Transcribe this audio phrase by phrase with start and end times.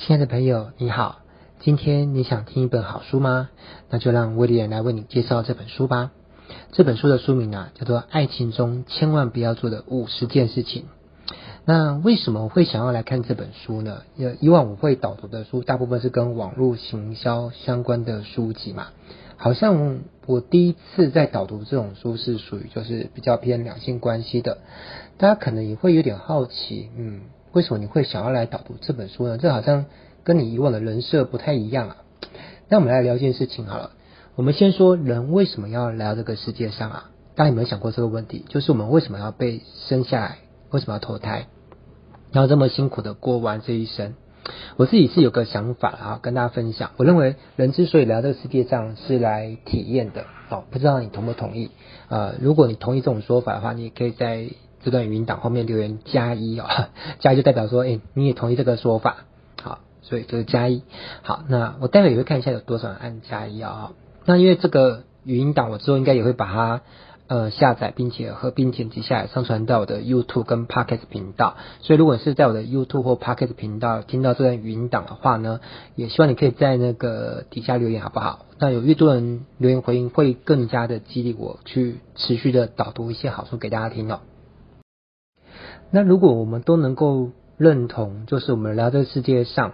[0.00, 1.18] 亲爱的朋友，你好，
[1.60, 3.50] 今天你想听一本好书吗？
[3.90, 6.10] 那就让威廉来为你介绍这本书吧。
[6.72, 10.84] 这本书的书名啊，叫做《爱情中千万不要做的五十件事情》。
[11.66, 14.00] 那为什么我会想要来看这本书呢？
[14.16, 18.86] 因为以往我会导读的书，大部分是跟网络行销相关的书籍嘛。
[19.36, 24.60] 好像我第一次在导读这种书，是属于就是比较偏两性关系的。
[25.18, 27.20] 大家可能也会有点好奇，嗯。
[27.52, 29.36] 为什么你会想要来导读这本书呢？
[29.36, 29.86] 这好像
[30.22, 31.96] 跟你以往的人设不太一样啊。
[32.68, 33.90] 那我们来聊一件事情好了。
[34.36, 37.10] 我们先说人为什么要来到这个世界上啊？
[37.34, 38.44] 大家有没有想过这个问题？
[38.48, 40.38] 就是我们为什么要被生下来？
[40.70, 41.46] 为什么要投胎？
[42.30, 44.14] 然后这么辛苦的过完这一生？
[44.76, 46.92] 我自己是有个想法啊，跟大家分享。
[46.98, 50.24] 我认为人之所以来到这个世界上是来体验的。
[50.50, 51.72] 哦，不知道你同不同意？
[52.08, 54.46] 呃，如果你同意这种说法的话，你也可以在。
[54.82, 56.66] 这段语音档后面留言加一哦，
[57.20, 59.24] 加一就代表说，哎，你也同意这个说法，
[59.62, 60.82] 好，所以就是加一。
[61.22, 63.92] 好，那我待会也会看一下有多少人按加一啊。
[64.24, 66.80] 那因为这个语音档，我之后应该也会把它
[67.26, 71.56] 呃下载，并且合并剪辑下来，上传到我的 YouTube 跟 Podcast 频道。
[71.80, 75.60] 所以如果是在我的 YouTube 或 Podcast 频道听到这段语音档的话呢，
[75.94, 78.46] 也希望你可以在那个底下留言，好不好？
[78.58, 84.20] 那有越多人留言回应，会更加的激励我去持续的导读一些好书给大家听哦。
[85.90, 89.72] 那如果我们都能够认同，就是我们来到这个世界上，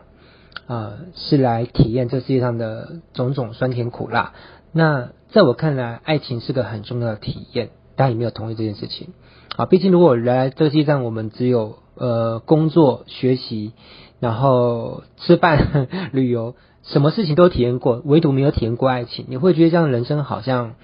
[0.67, 4.33] 啊、是来体验这世界上的种种酸甜苦辣。
[4.73, 7.71] 那在我看来，爱情是个很重要的体验。
[7.97, 9.09] 大家有没有同意这件事情？
[9.57, 13.73] 啊，毕竟如果来这世界上，我们只有呃工作、学习，
[14.21, 16.55] 然后吃饭、 旅游，
[16.87, 20.75] 什么事情都体验过，唯独没有体验过爱情，你会觉得这样的人生好像。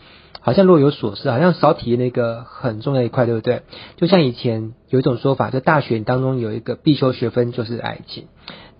[0.44, 3.62] 好像若有所失，好像少体验那个很重要一块，对不对？
[3.94, 8.26] 就像以前有一种说法，就大学当中有一个必修学分就是爱情。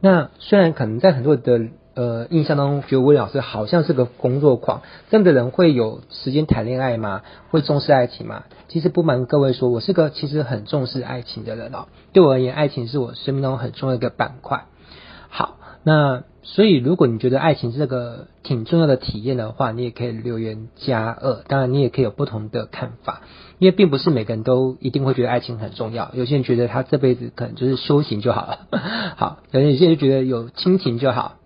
[0.01, 1.61] 那虽然可能在很多的
[1.95, 7.23] 呃印象当中，觉得威廉老师好像是个工作狂，这样的人会有时间谈恋爱吗？
[7.53, 8.43] 会重视爱情吗？
[8.67, 11.87] 其实不瞒各位说，我是个其实很重视爱情的人哦。
[12.13, 14.65] 对我而言，爱情是我生命当中很重要的一个板块。
[15.85, 21.43] 那所以，如果你觉得爱情是个挺重要的体验的话，你也可以留言加二。
[21.47, 23.23] 当然，你也可以有不同的看法，
[23.59, 26.11] 因为并不是每个人都一定会觉得爱情很重要。
[26.15, 28.59] 有些人觉得他这辈子可能就是修行就好了。
[29.17, 31.37] 好，有些人觉得有亲情就好。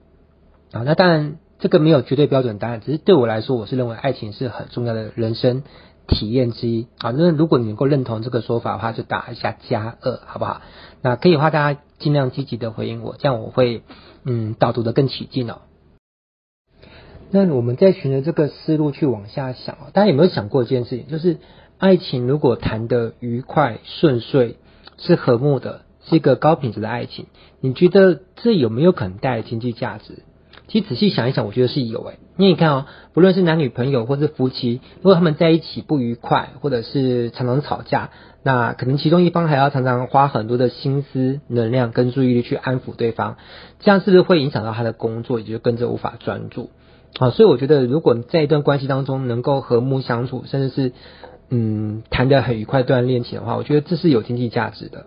[0.72, 5.62] 啊，那当然这个没有绝对标准答案，只是对我来说，我是认为爱情是很重要的人生
[6.06, 6.88] 体验之一。
[6.98, 10.62] 好，那如果你能够认同这个说法的话，就打一下加二，好不好？
[11.02, 13.82] 那可以的话，大家尽量积极的回应我，这样我会。
[14.26, 15.60] 嗯，导读的更起劲哦。
[17.30, 21.06] 那我们再循着这个思路去往下想哦，大家有没有想过一件事情？
[21.06, 21.38] 就是
[21.78, 24.56] 爱情如果谈得愉快顺遂，
[24.98, 27.26] 是和睦的，是一个高品质的爱情，
[27.60, 30.22] 你觉得这有没有可能带来经济价值？
[30.68, 32.18] 其实仔细想一想，我觉得是有诶。
[32.36, 38.10] 因为你看哦，不论是男女朋友或是夫妻，如果他们在一起不愉快，或者是常常吵架，
[38.42, 43.36] 那可能其中一方还要常常花很多的心思、能量跟注意力去安抚对方，
[43.80, 46.70] 这样是不是会影响到他的工作，也就跟着无法专注？
[47.18, 50.92] 啊，所以我觉得，如果在一段关系当中能够和睦相处，甚至是
[51.48, 55.06] 嗯谈得很愉快，锻炼恋情的话，我觉得这是有经济价值的。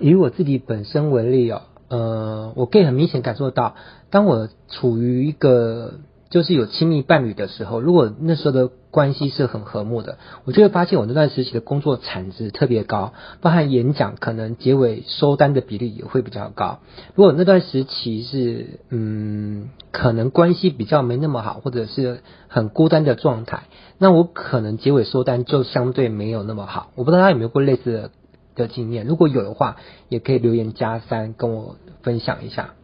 [0.00, 1.62] 以我自己本身为例哦。
[1.88, 3.76] 呃，我可以很明显感受到，
[4.10, 16.80] 当我处于一个就是有亲密伴侣的时候，如果那时候的关系是很和睦的，我就会发现我那段时期的工作产值特别高，包含演讲可能结尾收单的比例也会比较高。
[17.14, 23.64] 如果那段时期是嗯，可能关系比较没那么好，或者是很孤单的状态，
[23.98, 26.90] 那我可能结尾收单就相对没有那么好。
[26.96, 28.10] 我不知道大家有没有过类似的。
[28.56, 29.76] 的经验，如果有的话，
[30.08, 32.74] 也可以留言加三跟我分享一下，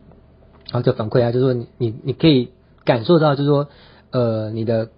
[0.70, 2.50] 然后就反馈一下，就是说你你你可以
[2.84, 3.68] 感受到，就是说
[4.10, 4.90] 呃你的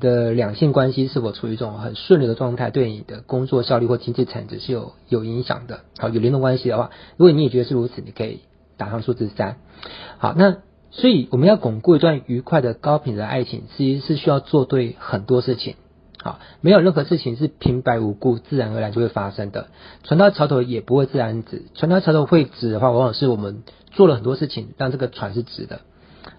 [0.00, 5.80] 的两性关系是否处于一种很顺利的状态，对你的工作效率或经济产值是有有影响的。
[5.98, 8.40] 好，有联动关系的话，如果你也觉得是如此，你可以
[8.76, 9.56] 打上数字三。
[10.18, 10.58] 好，那
[10.90, 15.76] 所以我们要巩固一段愉快的高品质的爱情，其实是需要做对很多事情。
[16.28, 19.68] 好，没有任何事情是平白无故、自然而然就会发生的。
[20.02, 25.80] 船到桥头也不会自然直，船到桥头会直的话，往往是我们做了很多事情，让这个船是直的。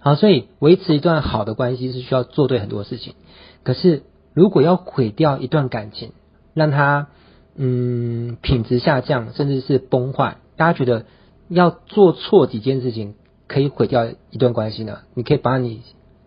[0.02, 3.16] 好，所以维持一段好的关系是需要做对很多事情。
[3.64, 4.04] 可是，
[4.36, 6.12] 如果要毁掉一段感情，
[6.54, 7.08] 让它
[7.56, 11.06] 嗯品质下降，甚至是崩坏，大家觉得
[11.48, 13.16] 要做错几件事情
[13.48, 15.00] 可以毁掉一段关系呢？
[15.16, 15.82] 你可以把你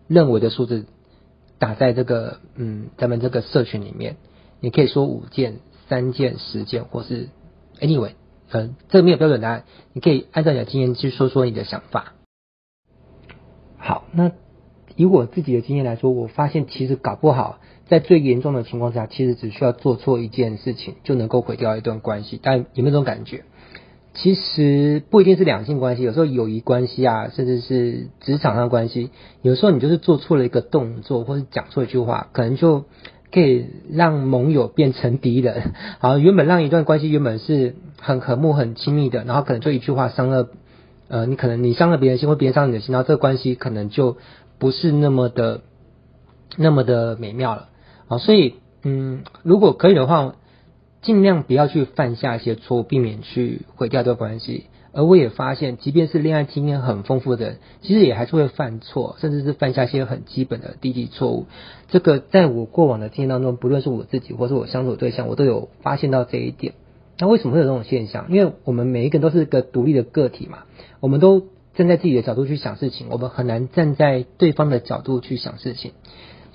[0.09, 0.85] 认为的数字。
[1.63, 4.17] 打在这个嗯，咱们这个社群里面，
[4.59, 7.29] 你可以说五件、三件、十件，或是
[7.79, 8.11] anyway
[8.51, 9.63] 嗯，这个没有标准答案，
[9.93, 12.15] 你可以按照你的经验去说说你的想法。
[13.77, 14.33] 好，那
[14.97, 22.41] 以我自己的经验来说，我发现其实搞不好，在最严重的情况下，其实只需要做错一件事情，就能够毁掉一段关系。
[22.43, 23.45] 但有没有这种感觉？
[24.15, 29.09] 其实不一定是两性关系，有时候友谊关系啊，甚至是职场上关系，
[29.41, 32.85] 有时候你就是做错了一个动作，或者讲错一句话，可能就
[33.31, 35.73] 可以让盟友变成敌人。
[35.99, 40.47] 好，原本让一段关系原本是很和睦、很亲密的，然后可能就一句话伤了，
[41.07, 44.17] 呃，你可能你伤了别人心，或别人伤了你的心，然后这个关系可能就
[44.59, 45.61] 不是那么的
[46.55, 47.69] 那么的美妙了。
[48.07, 50.35] 好，所以嗯，如果可以的话。
[51.03, 54.65] 尽量不要去犯下一些错误，避免去毁掉这个关系。
[54.95, 61.47] 而我也发现，即便是恋爱经验很丰富的人，其实也还是会犯错，甚至是犯下一些很基本的低级错误。
[61.89, 66.73] 这个在我过往的经验当中，不论是我自己或是我相处的对象，我都有发现到这一点。
[67.17, 68.27] 那为什么会有这种现象？
[68.29, 70.59] 因为我们每一个人都是一个独立的个体嘛，
[70.99, 75.93] 我们都站在自己的角度去想事情，我们很难站在对方的角度去想事情。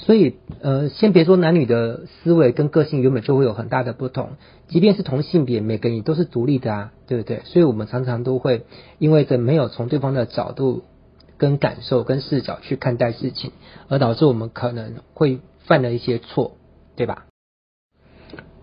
[0.00, 4.30] 所以，呃，先别说男女的思维跟个性原本就会有很大的不同，
[4.68, 7.42] 即便是同性别，每个人都是独立的啊，对不对？
[7.44, 8.64] 所以我们常常都会
[8.98, 10.84] 因为这没有从对方的角度、
[11.36, 13.50] 跟感受、跟视角去看待事情，
[13.88, 16.52] 而导致我们可能会犯了一些错，
[16.94, 17.26] 对吧？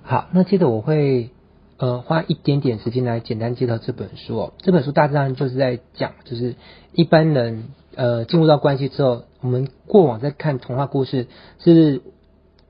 [0.03, 1.31] 好，那接着我会
[1.77, 4.53] 呃花一点点时间来简单介绍这本书哦。
[4.59, 6.55] 这本书大致上就是在讲，就是
[6.93, 7.65] 一般人。
[7.97, 11.27] 呃，进入到关系之后，我们过往在看童话故事，
[11.59, 12.01] 是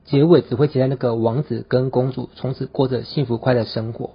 [0.04, 4.10] 结尾只会结在那个王子跟公主从此过着幸福快乐生活，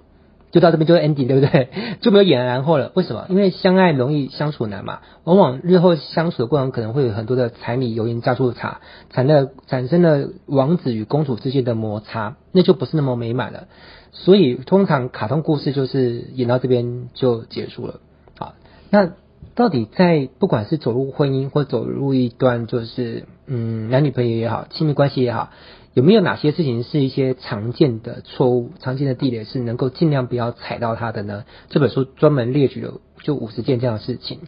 [0.52, 1.70] 就到这边就是 ending，对不对？
[2.00, 2.92] 就没有演然后了。
[2.94, 3.26] 为什么？
[3.30, 5.00] 因为相爱容易相处难嘛。
[5.24, 8.80] 往往日后相处的过程可能会有很多的柴米油盐酱醋茶，
[9.10, 13.66] 产了产生了王子与公主之间的摩擦，那就不是那么美满了。
[14.12, 17.98] 所以通常卡通故事就是演到这边就结束了。
[18.38, 18.54] 好，
[18.88, 19.14] 那。
[19.54, 25.50] 到底在不管是走入婚姻或走入一段就是嗯男女朋友也好，亲密关系也好，
[25.92, 31.44] 有没有哪些事情是一些常见的错误、常见的地雷，是能够尽量不要踩到它的呢？
[31.68, 34.40] 这本书专门列举了就五十件这样的事情。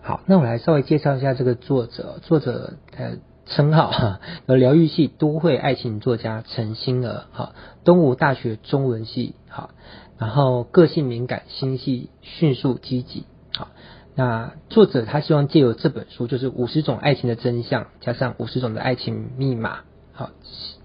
[0.00, 3.18] 好，那我来稍微介绍一下这个作者，作者呃
[3.54, 7.54] 称号哈，有疗愈系都会爱情作家陈心儿，哈，
[7.84, 9.70] 东吴大学中文系，哈。
[10.18, 13.24] 然后个性敏感、心细、迅速、积极。
[13.52, 13.68] 哈，
[14.14, 19.80] 那作者他希望借由这本书，就是五十种爱情的真相，加上五十种的爱情密码。
[20.12, 20.30] 好，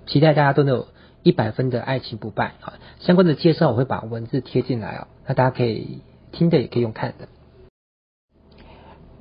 [0.05, 0.87] 期待大家都能有
[1.23, 2.55] 一百分的爱情不败。
[2.59, 6.01] 好，相关的介绍我会把文字贴进来哦，那大家可以
[6.33, 7.27] 听的，也可以用看的。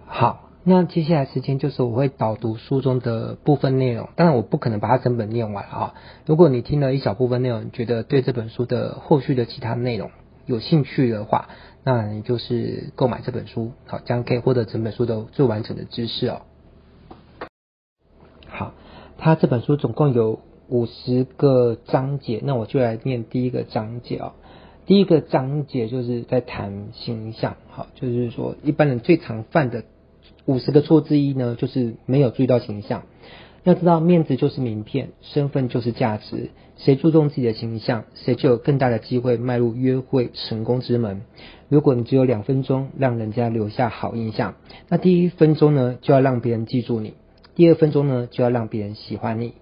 [0.07, 0.46] 好。
[0.69, 5.95] 那接下来时间就是我会导读书中的部分内容，当然我不可能把它整本念完啊。
[6.27, 10.11] 如果你听了一小部分内容，觉得对这本书的后续的其他内容
[10.45, 11.51] 有兴趣的话，
[11.85, 16.43] 那你就是购买这本书，好，这样可以获得整本书的最完整的知识哦。
[18.49, 18.73] 好，
[19.19, 24.33] 它这本书总共有五十个章节，那我就来念第一个章节哦。
[24.85, 29.85] 第一个章节就是在谈形象，好，就是说一般人最常犯的。
[30.47, 33.03] 五十个错之一呢，就是没有注意到形象。
[33.65, 36.51] 要知道，面子就是名片，身份就是价值。
[36.77, 41.23] 谁注重自己的形象，谁就有更大的机会迈入约会成功之门。
[41.69, 44.55] 如果你只有两分钟让人家留下好印象，
[44.89, 47.15] 那第一分钟呢，就要让别人记住你；
[47.57, 49.55] 第二分钟呢，就要让别人喜欢你。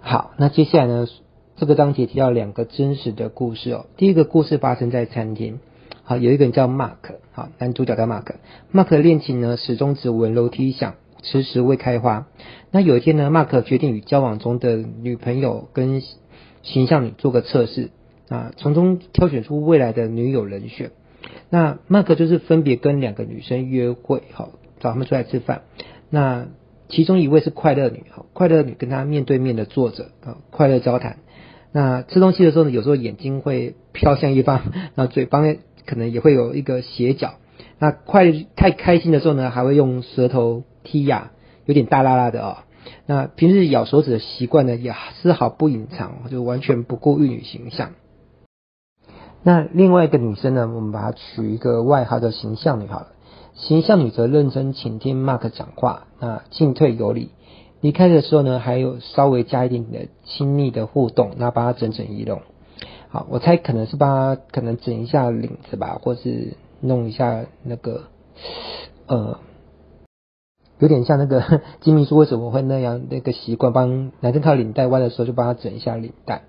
[0.00, 1.06] 好，那接下来呢，
[1.56, 3.84] 这个章节提到两个真实的故事哦。
[3.98, 5.58] 第一个故事发生在餐厅。
[6.06, 6.98] 好，有一个人叫 Mark，
[7.32, 8.26] 好，男主角叫 Mark。
[8.70, 12.26] Mark 的恋情呢，始终只闻楼梯响，迟迟未开花。
[12.70, 16.02] 那有一天呢，Mark 决定与交往中的女朋友跟
[16.62, 17.88] 形象女做个测试
[18.28, 20.90] 啊，从中挑选出未来的女友人选。
[21.48, 25.62] 那 Mark 就是分别跟两个女生约会，好，找他们出来吃饭。
[26.10, 26.48] 那
[26.90, 31.16] 其中一位是快乐女，好，快乐女跟他面对面的坐着，啊，快乐交谈。
[31.72, 34.60] 那吃东西的时候呢，有时候眼睛会飘向一方，
[34.94, 35.42] 然后嘴巴。
[35.86, 37.34] 可能也会有一个斜角，
[37.78, 41.30] 那快太开心的时候呢，还会用舌头踢牙，
[41.66, 42.58] 有点大剌剌的哦。
[43.06, 47.92] 那平时咬手指的习惯呢，也丝毫不隐藏，就完全不顾玉女形象。
[49.42, 53.08] 那另外一个女生呢，我们把她取一个外号叫形象女好了。
[53.54, 57.30] 形象女则认真倾听 Mark 讲话，那进退有礼。
[57.80, 62.40] 离开的时候呢，还有稍微加一点点的亲密的互动，那把她整整仪容。
[63.14, 68.06] 好，我猜可能是帮他可能整一下领子吧，或是弄一下那个
[69.06, 69.38] 呃，
[70.80, 76.42] 有点像那个 金秘书为什么会那样那个习惯，帮男生套领带弯的时候就帮他整一下领带。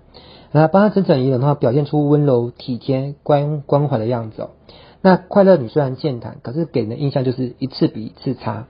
[0.50, 4.50] 那帮他整整仪容的话，表现出温柔体贴、关关怀的样子哦。
[5.02, 8.66] 那快乐女虽然健谈，可是给人的印象就是一次比一次差。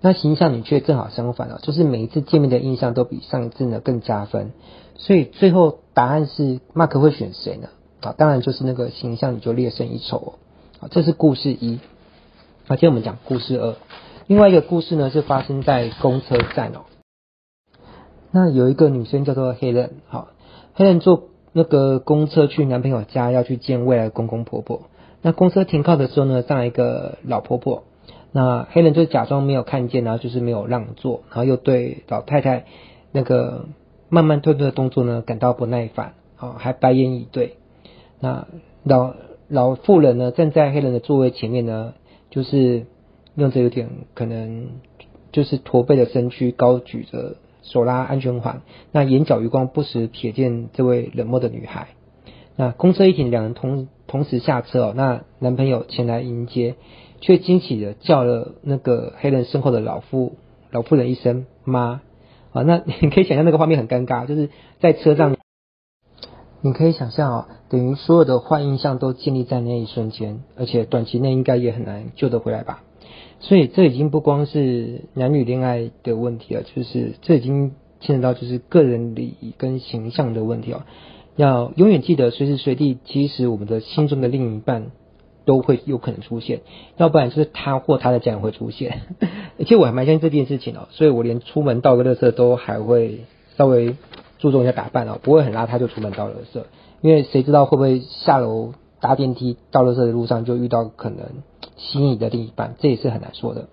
[0.00, 4.52] 那形象女却正好相反哦，就是每一次见面的印象都比上一次呢更加分。
[5.00, 7.70] 所以最后答案是，Mark 会选谁呢？
[8.02, 10.32] 啊，当然就是那个形象你就略胜一筹哦。
[10.78, 11.80] 好，这是故事一。
[12.68, 13.76] 而且我们讲故事二。
[14.26, 16.80] 另外一个故事呢是发生在公车站哦。
[18.30, 20.28] 那有一个女生叫做 Helen，好
[20.76, 24.82] ，Helen 坐那个公车去男朋友家，要去见未来公公婆婆。
[25.22, 27.84] 那公车停靠的时候呢，上来一个老婆婆。
[28.32, 32.66] 那黑人就假装没有看见，然后就是没有让座，然后又对老太太
[33.12, 33.64] 那个
[34.10, 37.54] 慢慢退退的动作呢感到不耐烦，啊，还白眼以对。
[38.20, 38.46] 那
[38.84, 39.14] 老
[39.48, 41.94] 老妇人呢站在黑人的座位前面呢，
[42.28, 42.84] 就是
[43.34, 44.68] 用着有点可能
[45.32, 48.60] 就是驼背的身躯，高举着手拉安全环，
[48.92, 51.88] 那眼角余光不时瞥见这位冷漠的女孩。
[52.56, 56.74] 那公车一停，两人同同时下车哦，那男朋友前来迎接。
[57.22, 60.36] 却惊喜的叫了那个黑人身后的老妇
[60.70, 62.00] 老妇人一声妈
[62.52, 65.36] 啊，那你可以想象那个画面很尴尬，就是在车上，
[66.62, 72.82] 你可以想象啊，等于所有的坏印象都建立在那一瞬间，而且短期内应该也很难救得回来吧。
[73.38, 80.82] 所以这已经不光是男女恋爱的问题了，就是这已经牵扯到就是个人礼仪跟形象的问题哦。
[81.36, 84.90] 要永远记得，随时随地，其实我们的心中的另一半。
[85.44, 86.60] 都会有可能出现，
[86.96, 89.02] 要不然就是他或他的家人会出现。
[89.58, 93.24] 而且我还蛮相信这件事情哦，所以我连出门倒个垃圾都还会
[93.56, 93.96] 稍微
[94.38, 96.62] 注重一下打扮哦，不会很邋遢就出门倒垃圾，
[97.00, 101.26] 因为谁知道会不会下楼搭电梯倒垃圾的路上就遇到可能
[101.76, 103.68] 心仪的另一半，这也是很难说的。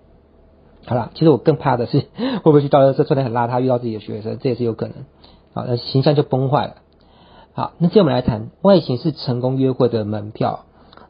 [0.86, 4.94] 好啦，其实我更怕的是 会不会去倒垃圾穿得很邋遢遇到自己的学生，这也是有可能。
[5.52, 6.76] 好，那形象就崩坏了。
[7.52, 10.66] 好，那接着我们来谈外形是成功约会的门票。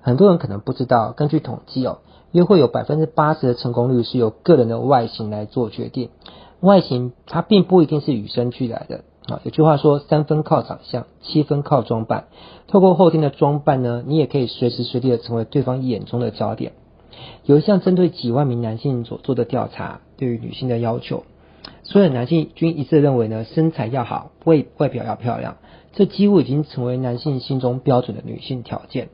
[0.08, 1.98] 很多人可能不知道，根据统计哦，
[2.32, 6.08] 约会有百分之八十的成功率是由个人的外形来做决定。
[6.60, 9.40] 外形它并不一定是与生俱来的啊。
[9.44, 12.28] 有句话说，三分靠长相，七分靠装扮。
[12.68, 16.72] 透过后天的装扮呢，你也可以随时随地的成为对方眼中的焦点。
[17.44, 21.24] 有一项针对几万名男性所做的调查，对于女性的要求，
[21.82, 25.58] 所有男性均一致认为呢，身材要好，外外表要漂亮，
[25.92, 29.10] 这几乎已经成为男性心中标准的女性条件。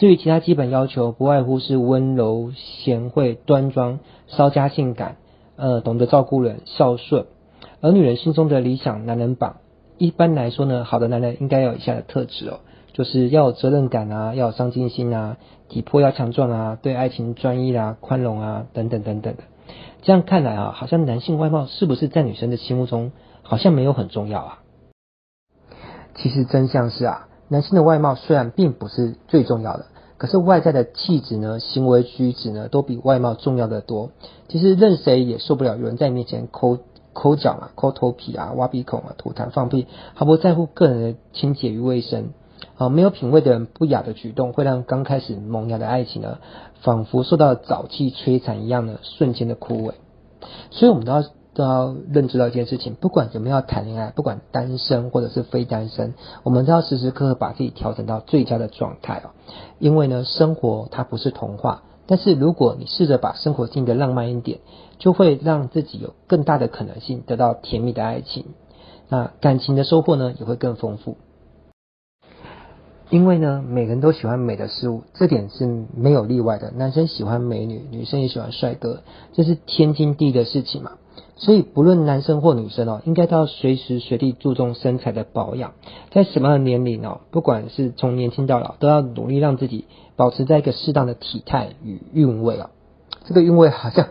[0.00, 5.18] 至于其他基本要求，不外乎是温柔、贤惠、端庄，稍加性感，
[5.56, 7.26] 呃，懂得照顾人、孝顺。
[7.82, 9.56] 而女人心中的理想男人榜，
[9.98, 12.60] 一般来说呢，好的男人应该有以下的特质哦，
[12.94, 15.36] 就是要有责任感啊，要有上进心啊，
[15.68, 19.42] 体魄要强壮啊，对爱情专一啊，宽容啊，等等等等的。
[20.00, 24.58] 这样看来啊，好像男性外貌是不是在女生的心目中，好像没有很重要啊？
[26.14, 27.26] 其实真相是啊。
[27.52, 29.86] 男性的外貌虽然并不是最重要的，
[30.20, 34.10] 可是外在的气质呢、行为举止呢，都比外貌重要的多。
[34.48, 36.76] 其实任谁也受不了有人在你面前抠
[37.14, 42.34] 抠脚啊、抠头皮啊、挖鼻孔啊、吐痰放屁，毫不在乎个人的清洁与卫生。
[42.76, 46.36] 啊，没有品味的人不雅的举动，会让刚开始萌芽的爱情呢，
[46.82, 49.94] 仿佛受到沼气摧残一样的瞬间的枯萎。
[50.70, 51.24] 所以，我们都要。
[51.54, 59.30] 都要认知到一件事情，不管有没有谈恋爱，不管单身或者是非单身，我们都要时时刻刻把自己调整到最佳的状态哦。
[59.78, 64.60] 因为呢，生活它不是童话，但是如果你试着把生活经历的浪漫一点，
[64.98, 68.46] 就会让自己有更大的可能性得到甜蜜的爱情，
[69.08, 71.16] 那感情的收获呢也会更丰富。
[73.10, 76.70] 因为呢，每个人都喜欢美的事物，这点是没有例外的。
[76.70, 79.02] 男生喜欢美女，女生也喜欢帅哥，
[79.32, 80.92] 这是天经地义的事情嘛。
[81.34, 85.72] 所以，不论男生或女生哦，应该都要随时随地注重身材的保养。
[86.12, 92.70] 在什么样的年龄哦，不管是从年轻到老，都要努力让自己保持在一个适当的体态与韵味哦。
[93.24, 94.06] 这个韵味好像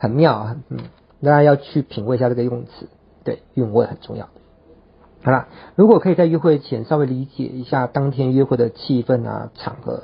[0.00, 0.78] 很妙啊，嗯，
[1.22, 2.88] 大家要去品味一下这个用词，
[3.22, 4.30] 对，韵味很重要。
[5.24, 10.02] 好啦，如果可以在约会前稍微理解一下当天约会的气氛啊、场合，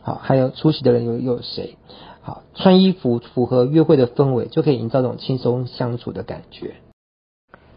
[0.00, 1.76] 好，还有出席的人有有谁？
[2.22, 6.74] 好，穿衣服符合约会的氛围，就可以营造这种轻松相处的感觉。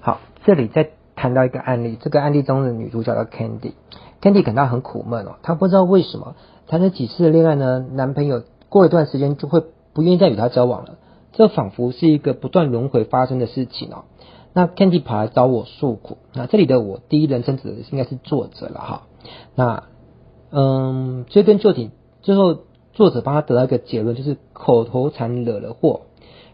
[0.01, 6.35] 好，这里再谈到一个案例，这个案例中的女主角叫 Candy，Candy 感到很苦闷哦，她不知道为什么
[6.67, 11.00] 谈了几次的恋爱呢，男朋友过一段时间就会不愿意再与她交往了，
[11.31, 14.03] 这仿佛是一个不断轮回发生的事情哦。
[14.53, 19.03] 那 Candy 跑来找我诉苦，那这里的我第一人称指的应该是作者了哈。
[19.55, 19.83] 那
[20.51, 21.91] 嗯，追根究底，
[22.22, 22.60] 最后。
[22.95, 26.01] 作者帮他得到一个结论，就是口头禅惹了祸。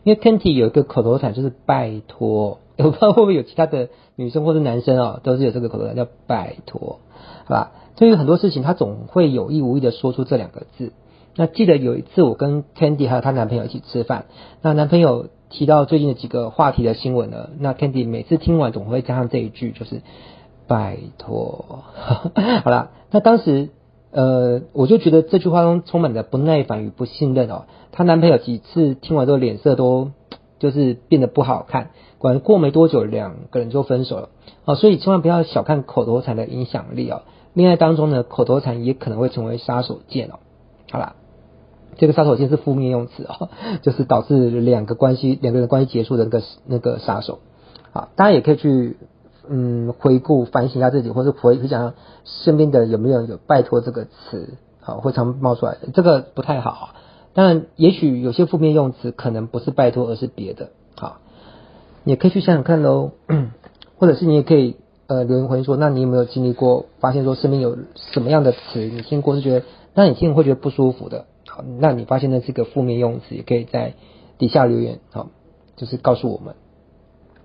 [0.05, 6.99] 因为 Candy 有一个口头禅，就是拜托 我不知道会不会有其他的女生或者男生哦，都是有这个口头禅叫拜托，
[7.43, 7.71] 好吧？
[7.97, 10.93] 对于很多事情，他总会有意无意的说出这两个字。
[11.35, 14.27] 那记得有一次我跟 Candy 还有她男朋友一起吃饭，
[14.61, 20.01] 那男朋友提到最近的几个话题的新闻呢，那 Candy 每次听完总会加上这一句，就是
[20.67, 21.83] 拜托。
[22.63, 23.69] 好了，那当时
[24.11, 27.65] 呃，我就觉得这句话中充满了不耐烦与不信任哦。
[27.91, 30.11] 她男朋友几次听完之后脸色都
[30.59, 34.29] 就是变得不好看，果然过没多久两个人就分手了
[34.65, 34.75] 哦。
[34.75, 37.23] 所以千万不要小看口头禅的影响力哦。
[37.53, 40.39] 恋爱当中呢，口头禅也可能会成为杀手锏哦。
[40.91, 41.15] 好啦，
[41.99, 43.49] 这个杀手锏是负面用词哦，
[43.83, 47.39] 就是导致两个关系两个人关系结束的那个那个杀手。
[47.91, 48.97] 好，大家也可以去
[49.47, 56.89] 嗯回顾反省一下自己，或者回回想身边的有没有有拜托这个词，好会常冒出来，这个不太好。
[57.33, 60.69] 当然，也许有些负面用词可能不是拜托，而是别的。
[60.95, 61.17] 好，
[62.05, 63.11] 也可以去想想看喽，
[63.99, 64.77] 或者是你也可以。
[65.11, 69.65] 呃，留言回应说，那你有没有经历过，发现说身边有什么样的词，你听过是觉得，
[69.95, 71.25] 那你听会觉得不舒服的，
[71.61, 73.93] 那你发现的这个负面用词，也可以在
[74.37, 75.29] 底下留言，好，
[75.75, 76.55] 就是告诉我们，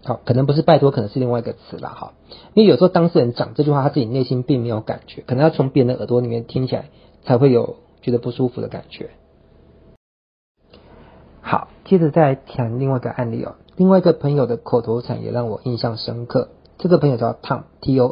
[0.05, 2.13] 好，可能不是拜托，可能是另外一个词啦，哈，
[2.55, 6.91] 因为有时候当事人讲这句话，他自己内心并没有感觉，可能要从别人的耳朵里面听起来，
[7.25, 9.11] 才会有觉得不舒服的感觉。
[11.41, 16.49] 好，接着再谈另外一个案例哦，另外一个朋友的口头禅也让我印象深刻。
[16.79, 18.09] 这个朋友叫 Tom T O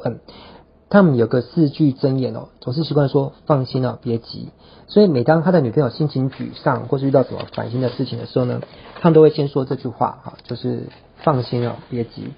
[0.93, 4.51] 他们有个四句箴言哦，总是习惯说放心啊，别急。
[4.89, 8.61] 所以每当他的女朋友心情沮丧，或是遇到什么烦心的事情的时候呢，
[9.01, 10.91] 他们都会先说这句话哈，就是
[11.23, 12.35] 放心啊，别急。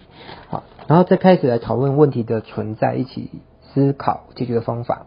[0.47, 3.29] 好，然后再开始来讨论问题的存在，一起
[3.73, 5.07] 思考解决的方法。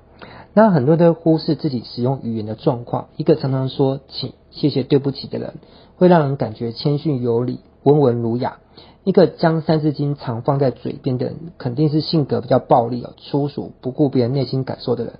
[0.53, 5.53] 那很多人都忽视自己使用语言的状况，一个常常说请、谢谢、对不起的人，
[5.95, 8.57] 会让人感觉谦逊有礼、温文儒雅。
[9.05, 15.13] 一个将三字经常放在嘴边的人，肯定是性格比较暴力哦、粗俗、不顾别人内心感受的人。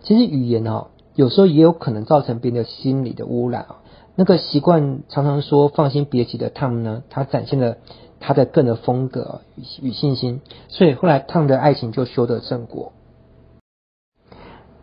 [0.00, 3.82] 其实语言哦，有时候也有可能造成别人的心理的污染啊。
[4.14, 7.76] 那个习惯常常说放心别急的 Tom 呢，他展现了
[8.18, 9.42] 他的个人的风格
[9.82, 12.92] 与信心，所以后来 Tom 的爱情就修得正果。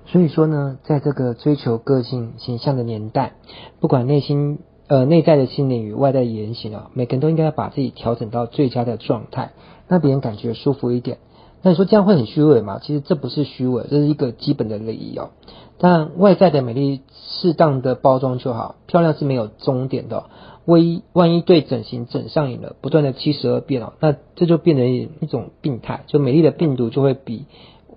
[0.06, 3.34] 所以说呢，在这个追求个性形象的年代，
[3.80, 4.60] 不管内心。
[4.88, 9.54] 呃，内在的心灵与外在的言行啊，每个人都应该把自己调整到最佳的状态，
[9.88, 11.18] 让别人感觉舒服一点。
[11.64, 12.80] 那你说这样会很虚伪吗？
[12.84, 15.32] 其实这不是虚伪，这是一个基本的礼仪哦。
[15.80, 17.02] 但外在的美丽
[17.42, 20.26] 适当的包装就好，漂亮是没有终点的。
[20.66, 27.46] 万一万一对整形整上瘾了，不断的七十二变哦，那这就变成一种病态，就美丽的病毒就会比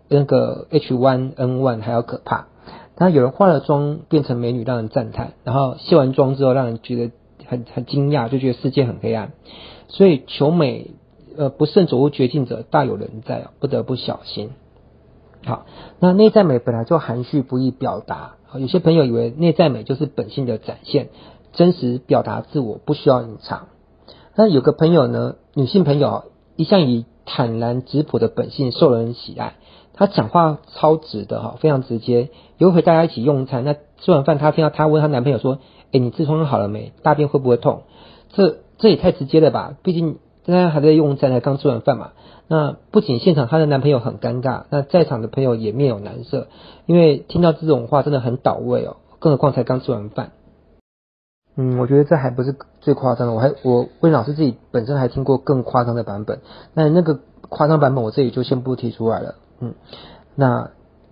[0.09, 2.49] 那个 H1N1 还要可怕。
[3.01, 7.13] 那有人化了妆变成美女，让人赞叹；然后卸完妆之后，让人觉得
[7.47, 9.33] 很很惊讶，就觉得世界很黑暗。
[9.87, 10.91] 所以求美，
[11.37, 14.51] 呃，不慎走入绝境者大有人在，不得不小心。
[15.45, 15.67] 好，
[16.01, 18.35] 那内在美本来就含蓄不易表达。
[18.55, 21.11] 有些朋友以为内在美就是本性的展现，
[21.53, 23.69] 真实表达自我不需要隐藏。
[24.35, 29.55] 那有个朋友呢，女性朋友一向以坦然质朴的本性受人喜爱。
[29.99, 32.31] 他讲话超直的哈，非常直接。
[32.57, 35.59] 有一回大家一起用餐，那吃完饭，他听到他问他男朋友说
[35.93, 36.93] ：“哎、你痔疮好了没？
[37.03, 37.83] 大便会不会痛？”
[38.31, 39.75] 这这也太直接了吧？
[39.83, 42.13] 毕竟大家还在用餐，才刚吃完饭嘛。
[42.47, 46.47] 那不仅现场她的男朋友很尴尬，那在场的朋友也面有难色，
[46.87, 48.99] 因为听到这种话真的很倒胃哦。
[49.19, 50.31] 更何况才刚吃完饭。
[51.57, 56.39] 嗯，我觉得这还不是最夸张的，我还我温老师自己本身还听过更夸张的版本。
[56.73, 59.35] 那那个夸张版本，我这里就先不提出来了。
[59.61, 59.75] 嗯，
[60.35, 60.71] 那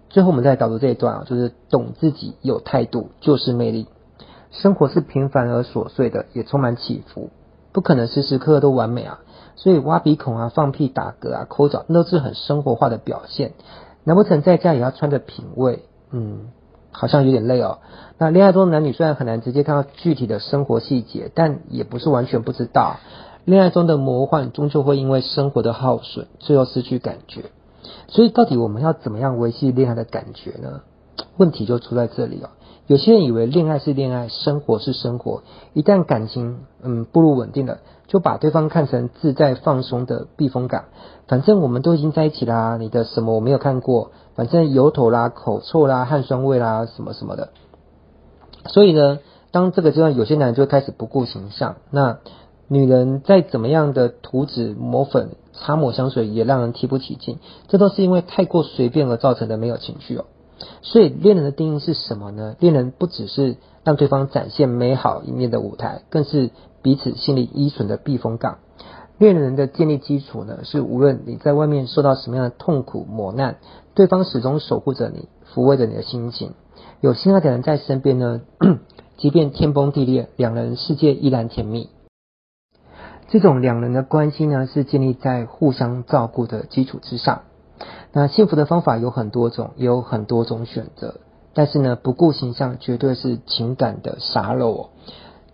[0.09, 3.87] 最后我们再导读这一段啊，就是懂自己有态度就是魅力。
[4.52, 7.30] 生活是平凡而琐碎的，也充满起伏，
[7.72, 9.20] 不可能时时刻刻都完美啊。
[9.56, 13.52] 所以挖鼻孔啊、放屁、打嗝啊、抠脚，那都是很生活化的表现。
[14.04, 15.82] 难不成在家也要穿着品味？
[16.11, 16.52] 嗯，
[16.92, 17.78] 好像有点累哦。
[18.18, 22.96] 那恋爱中的男女虽然很难直接看到具体的生活细节，但也不是完全不知道。
[23.44, 27.46] 恋爱中的魔幻终究会因为生活的耗损，最后失去感觉。
[28.09, 30.83] 所以，到底我们要怎么样维系恋爱的感觉呢？
[31.37, 32.51] 问题就出在这里哦。
[32.87, 40.85] 有些人以为恋爱是恋爱，生活是生活，一旦感情嗯步入稳定了，就把对方看成自在放松的避风港。
[41.27, 47.51] 反正我们都已经在一起啦，你的什么我没有看过，反正油头啦、口臭啦、汗酸味啦什么什么的。
[48.66, 49.18] 所以呢，
[49.51, 52.18] 当这个阶段，有些男人就开始不顾形象，那。
[52.68, 57.38] 女人再怎么样的涂脂抹粉、擦抹香水，也让人提不起劲。
[57.69, 60.25] 这都是因为太过随便而造成的没有情绪哦。
[60.81, 62.57] 所以恋人的定义是什么呢？
[62.61, 66.51] 恋人不只是让对方展现美好一面的舞台，更是
[66.83, 68.59] 彼此心里依存的避风港。
[69.19, 73.57] 恋人的建立基础呢，是无论你在外面受到什么样的痛苦磨难，
[73.95, 76.53] 对方始终守护着你，抚慰着你的心情。
[77.01, 78.40] 有心爱的人在身边呢，
[79.19, 81.88] 即便天崩地裂，两人世界依然甜蜜。
[83.28, 87.42] 这种两人的关系呢，是建立在互相照顾的基础之上。
[88.12, 91.20] 那幸福的方法有很多种，也有很多种选择。
[91.54, 94.88] 但是呢，不顾形象绝对是情感的沙漏哦。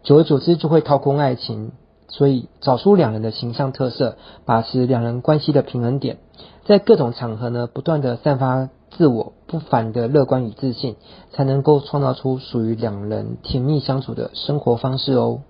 [0.02, 1.72] 久而久之就会掏空爱情。
[2.08, 6.18] 所以找出两人的形象特色，把持两人关系的平衡点，
[6.66, 10.96] 在各种场合呢，不断的散发自我不凡的乐观与自信，
[11.30, 15.40] 才能够创造出属于两人甜蜜相处的生活方式哦。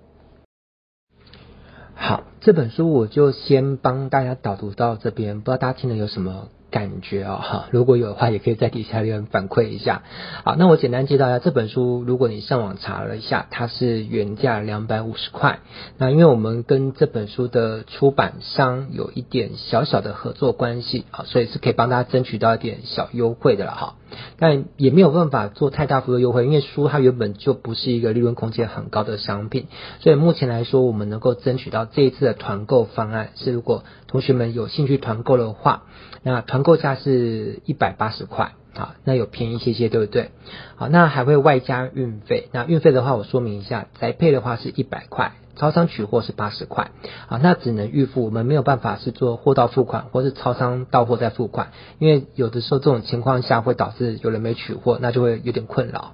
[1.95, 10.01] 好，这本书我就先帮大家导读到这边，不知道大家听了有什么感觉哦，哈，如果有的话，也可以在底下留言反馈一下。
[10.43, 12.03] 好，那我简单介绍一下这本书。
[12.03, 15.59] 如果你上网查了一下，它是原价两百五十块。
[15.99, 23.93] 那因为我们跟这本书的出版商有一点小小的合作关系啊，所以是可以帮大家争取到一点小优惠的了哈。
[24.37, 29.67] 但也没有办法做太大幅的优惠，因为书它原本就不是一个利润空间很高的商品，
[29.99, 35.83] 所以目前来说，我们能够争取到这一次的团购方案是，如果同学们有兴趣团购的话。
[36.25, 40.31] 那团购价是一百八十块，啊，那有便宜一些些，对不对？
[40.75, 42.49] 好，那还会外加运费。
[42.51, 46.91] 那运费的话，我说明一下，宅配的话是一百块，超商取货是八十块。
[47.27, 56.13] 好，那只能预付，我们没有办法是做货到付款，或是超商到货再付款，因为有的时候这种情况下会导致有人没取货，那就会有点困扰。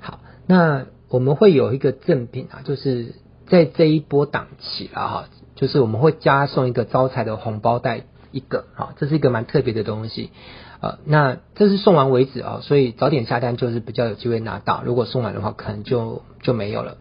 [0.00, 3.14] 好，那我们会有一个赠品啊，就是
[3.48, 8.04] 在这一波档期了哈，就是我们会加送一个招财的红包袋。
[8.36, 10.30] 一个好，这是一个蛮特别的东西，
[10.82, 14.82] 呃，那这是送完为止啊，所以早点下单就是比较有机会拿到。
[14.84, 16.98] 如果送完的话，可能就就没有了。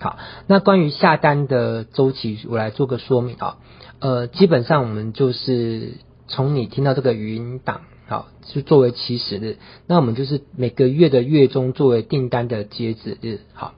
[0.00, 0.16] 好，
[0.46, 3.58] 那关于下单的周期，我来做个说明啊。
[4.00, 5.92] 呃，基本上我们就是
[6.26, 13.74] 从你听到这个语音档，好，是作为起始日，那我们就是每个月的月中作为订单的截止日，好。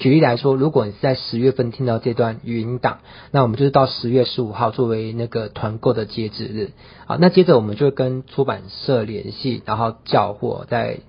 [0.00, 3.00] 举例来说，如果你是在十月份听到这段语音档，
[3.32, 6.70] 那我们就是到十月十五号作为那个团购的截止日。
[7.04, 11.00] 好，那接着我们就会跟出版社联系，然后叫货，再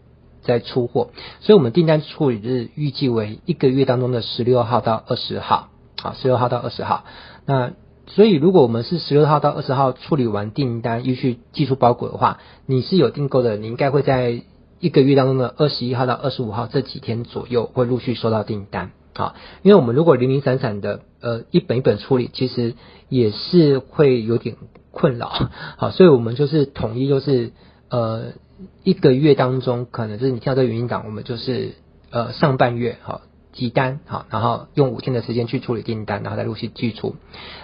[0.42, 1.12] 再出货。
[1.40, 5.70] 所以，我们订单处理日预计为一个月当中的十六号到二十号。
[6.02, 7.06] 好，十六号到二十号。
[7.46, 7.72] 那
[8.08, 14.44] 所以，如果我们是十六号到二十号处理完订单，又去寄出包裹的话，你是有订购的，你应该会在。
[14.82, 22.74] 一个月当中的二十一号到二十五号这几天左右会陆续收到订单，好，因为我们如果零零散散的呃一本一本处理，其实
[23.08, 24.56] 也是会有点
[24.92, 25.32] 困扰，
[25.78, 27.52] 好，所以我们就是统一就是
[27.90, 28.34] 呃
[28.84, 31.76] 一个月当中可能就是你听到这个语音档，我们就是
[32.10, 33.22] 呃上半月好
[33.54, 37.16] 几单好，然后用五天的时间去处理订单，然后再陆续寄出，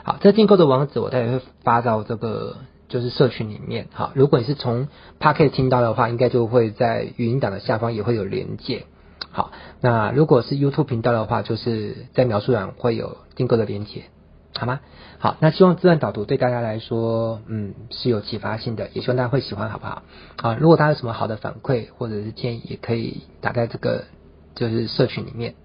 [0.03, 2.58] 好，这订购的网址我待会会发到这个。
[2.89, 4.88] 就是社群里面，好，如果你是从
[5.19, 8.86] Pocket 听到的话，应该就会在语音档的下方也会有连接。
[9.32, 14.04] 好，那如果是 YouTube 频道的话，就是在描述栏会有订购的连接，
[14.58, 14.80] 好吗？
[15.19, 20.04] 好，那希望这段导读对大家来说，嗯，是有启发性的，也希望大家会喜欢，好不好？
[20.38, 24.06] 好，如果大家有什么好的反馈或者是建议，也可以打在这个
[24.56, 25.56] 就是社群里面。